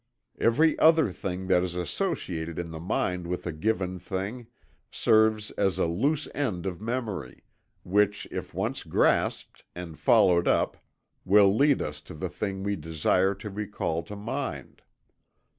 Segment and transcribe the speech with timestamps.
[0.39, 4.47] Every other thing that is associated in the mind with a given thing,
[4.89, 7.43] serves as a "loose end" of memory,
[7.83, 10.77] which if once grasped and followed up
[11.23, 14.81] will lead us to the thing we desire to recall to mind.